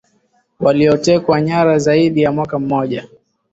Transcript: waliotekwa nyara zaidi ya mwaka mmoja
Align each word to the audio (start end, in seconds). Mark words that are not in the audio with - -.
waliotekwa 0.59 1.41
nyara 1.41 1.77
zaidi 1.79 2.21
ya 2.21 2.31
mwaka 2.31 2.59
mmoja 2.59 3.07